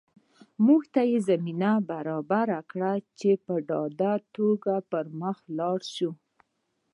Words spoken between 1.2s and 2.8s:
زمینه برابره